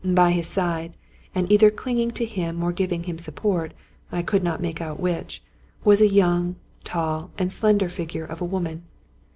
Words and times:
By 0.03 0.31
his 0.31 0.47
side, 0.47 0.97
and 1.35 1.45
either 1.51 1.69
clinging 1.69 2.09
to 2.13 2.25
him 2.25 2.63
or 2.63 2.71
giving 2.73 3.03
him 3.03 3.19
support— 3.19 3.71
I 4.11 4.23
could 4.23 4.43
not 4.43 4.59
make 4.59 4.81
out 4.81 4.99
which— 4.99 5.43
was 5.85 6.01
a 6.01 6.07
young, 6.07 6.55
tall, 6.83 7.29
and 7.37 7.53
slender 7.53 7.87
figure 7.87 8.25
of 8.25 8.41
a 8.41 8.45
woman. 8.45 8.81